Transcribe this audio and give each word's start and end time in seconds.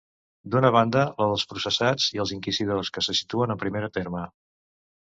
D'una 0.53 0.71
banda 0.75 1.03
la 1.19 1.27
dels 1.33 1.45
processats 1.53 2.09
i 2.17 2.25
els 2.25 2.35
inquisidors, 2.39 2.93
que 2.97 3.07
se 3.11 3.17
situen 3.21 3.57
en 3.57 3.65
primer 3.67 3.85
terme. 4.01 4.27